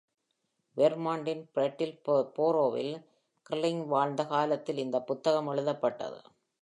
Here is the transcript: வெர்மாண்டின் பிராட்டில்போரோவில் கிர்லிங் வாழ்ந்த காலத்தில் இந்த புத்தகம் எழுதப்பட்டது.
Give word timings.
வெர்மாண்டின் 0.77 1.43
பிராட்டில்போரோவில் 1.55 2.93
கிர்லிங் 3.49 3.85
வாழ்ந்த 3.87 4.25
காலத்தில் 4.25 4.77
இந்த 4.77 4.99
புத்தகம் 5.01 5.47
எழுதப்பட்டது. 5.47 6.21